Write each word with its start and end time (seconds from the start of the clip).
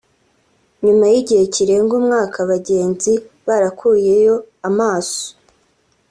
nyuma 0.83 1.05
y’igihe 1.13 1.43
kirenga 1.53 1.93
umwaka 1.99 2.35
abagenzi 2.45 3.13
barakuyeyo 3.47 4.35
amaso 4.69 5.23